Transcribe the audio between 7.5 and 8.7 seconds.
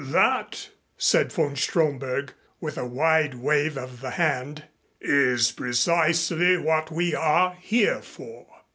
here for."